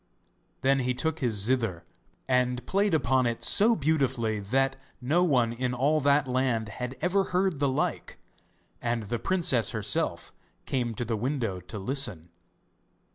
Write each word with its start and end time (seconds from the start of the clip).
Then 0.61 0.79
he 0.79 0.95
took 0.95 1.19
his 1.19 1.35
zither 1.35 1.85
and 2.27 2.65
played 2.65 2.95
upon 2.95 3.27
it 3.27 3.43
so 3.43 3.75
beautifully 3.75 4.39
that 4.39 4.75
no 4.99 5.23
one 5.23 5.53
in 5.53 5.75
all 5.75 5.99
that 5.99 6.27
land 6.27 6.69
had 6.69 6.97
ever 7.01 7.25
heard 7.25 7.59
the 7.59 7.69
like, 7.69 8.17
and 8.81 9.03
the 9.03 9.19
princess 9.19 9.73
herself 9.73 10.33
came 10.65 10.95
to 10.95 11.05
the 11.05 11.15
window 11.15 11.59
to 11.59 11.77
listen. 11.77 12.29